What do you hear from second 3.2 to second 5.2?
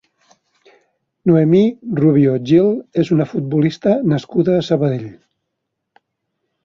futbolista nascuda a Sabadell.